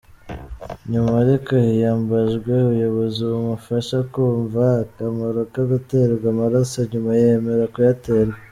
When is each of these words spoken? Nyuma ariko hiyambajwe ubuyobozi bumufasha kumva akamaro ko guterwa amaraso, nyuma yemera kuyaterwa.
Nyuma 0.91 1.13
ariko 1.23 1.51
hiyambajwe 1.65 2.51
ubuyobozi 2.61 3.19
bumufasha 3.31 3.97
kumva 4.13 4.61
akamaro 4.83 5.39
ko 5.53 5.61
guterwa 5.71 6.25
amaraso, 6.33 6.77
nyuma 6.91 7.11
yemera 7.21 7.65
kuyaterwa. 7.73 8.37